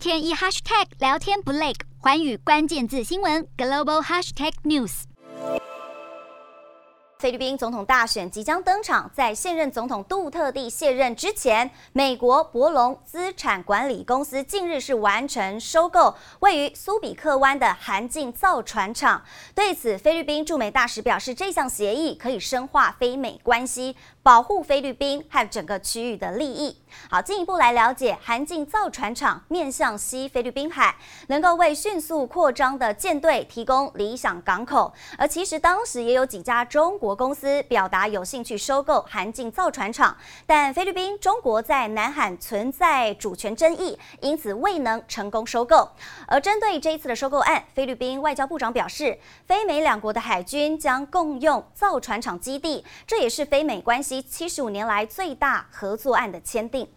[0.00, 5.02] 天一 hashtag 聊天不累，寰宇关键字新闻 global hashtag news。
[7.18, 19.22] 菲律宾总统大选即将登场，在现任总统杜特地卸任之前，美国博隆资产管理公司近日是完成收购位于苏比克湾的韩进造船厂。
[19.54, 26.76] 对此，菲律宾驻美大使表示，这项协议可以深化非美关系，保护菲律宾和整个区域的利益。
[27.08, 30.94] 好，进一步来了解，韩进造船厂面向西菲律宾海，
[31.28, 34.92] 能够为迅速扩张的舰队提供理想港口。
[35.16, 40.14] 而其实当时也有几家中国公司表达有兴趣收购韩进造船厂，
[40.46, 45.88] 但菲律宾、中国在南海存在主权争议，因此未能成功收购。
[46.26, 56.90] 而针对这一次的收购案，菲律宾外交部长表示，菲美两国的海军将共用造船厂基地，这也是菲美关系七十五年来最大合作案的签订。